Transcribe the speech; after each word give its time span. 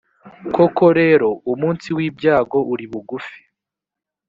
koko 0.55 0.85
rero 0.99 1.27
umunsi 1.53 1.87
w’ibyago 1.97 2.57
uri 2.73 2.85
bugufi. 2.91 3.39